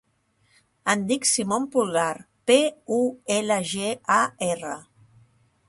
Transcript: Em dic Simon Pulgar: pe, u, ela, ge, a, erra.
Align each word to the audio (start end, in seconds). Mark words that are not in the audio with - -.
Em 0.93 1.03
dic 1.11 1.27
Simon 1.31 1.67
Pulgar: 1.75 2.07
pe, 2.51 2.57
u, 2.97 2.99
ela, 3.39 3.61
ge, 3.73 3.93
a, 4.17 4.19
erra. 4.51 4.77